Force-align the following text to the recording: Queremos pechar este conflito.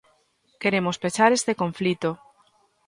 Queremos 0.61 0.99
pechar 1.03 1.31
este 1.33 1.53
conflito. 1.61 2.09